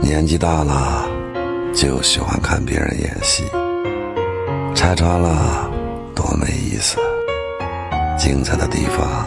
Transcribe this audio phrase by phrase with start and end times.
[0.00, 1.08] 年纪大了
[1.74, 3.44] 就喜欢看别人演戏。
[4.74, 5.70] 拆穿了
[6.14, 6.98] 多没意思。
[8.20, 9.26] 精彩的地方